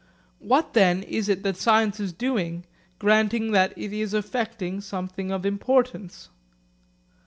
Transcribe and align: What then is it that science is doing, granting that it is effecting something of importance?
What 0.39 0.73
then 0.73 1.03
is 1.03 1.29
it 1.29 1.43
that 1.43 1.57
science 1.57 1.99
is 1.99 2.11
doing, 2.11 2.65
granting 2.97 3.51
that 3.51 3.71
it 3.77 3.93
is 3.93 4.15
effecting 4.15 4.81
something 4.81 5.31
of 5.31 5.45
importance? 5.45 6.29